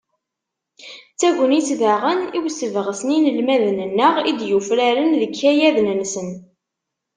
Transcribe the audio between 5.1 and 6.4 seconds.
deg yikayaden-nsen.